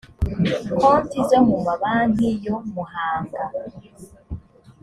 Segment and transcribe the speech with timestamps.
[0.79, 3.41] konti zo mu mabanki yo muhanga